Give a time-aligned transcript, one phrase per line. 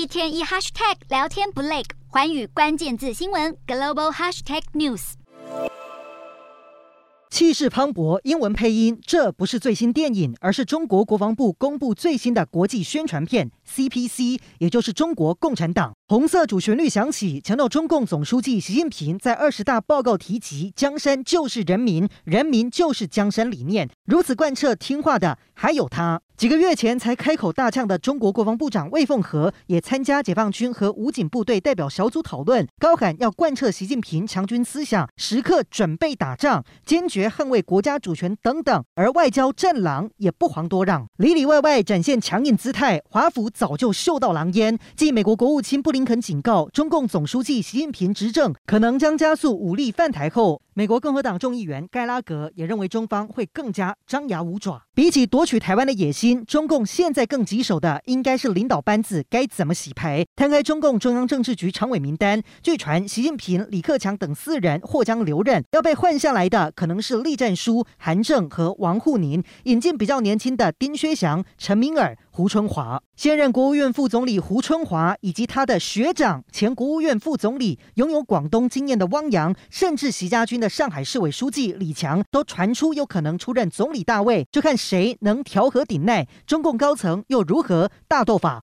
[0.00, 5.12] 一天一 hashtag 聊天不累，环宇关键字新闻 global hashtag news。
[7.28, 15.92] 气势磅礴，英文配音，这不是最新电影，而是中国国防部公布最新的国际宣传片 CPC，也就是中国共产党。
[16.10, 26.20] 红色主旋律响起，强调中共总书记习近平在二十大报告提及“江山就是人民，人民就是江山”理念，如此贯彻听话的还有他。
[26.36, 38.82] 几个月前才开口大呛的中国国防部长魏凤和也参加解放军和武警部队代表小组讨论，高喊要贯彻习近平强军思想，时刻准备打仗，坚决捍卫国家主权等等。
[38.94, 43.00] 而外交战狼也不遑多让，里里外外展现强硬姿态。
[43.10, 45.99] 华府早就嗅到狼烟，继美国国务卿布林。
[46.00, 54.82] 林肯警告，中共总书记习近平执政可能将加速武力犯台后，美国共和党众议员盖拉格也认为中方会更加张牙舞爪。
[54.94, 60.24] 比起夺取台湾的野心，中共现在更棘手的应该是领导班子该怎么洗牌。
[60.36, 72.16] 摊开中共中央政治局常委名单，据传习近平、李克强等四人或将留任，要被换下来的可能是栗战书、韩正和王沪宁，引进比较年轻的丁薛祥、陈敏尔。
[72.32, 88.58] 胡春华，现任国务院副总理胡春华以及他的学长前国务院副总理、拥有广东经验的汪洋，甚至习家军的上海市委书记李强，都传出有可能出任总理大位，就看谁能调和顶内，中共高层又如何大斗法。